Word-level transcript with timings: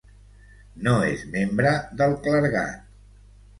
No 0.87 0.93
és 1.09 1.27
membre 1.37 1.75
del 2.01 2.19
clergat. 2.25 2.91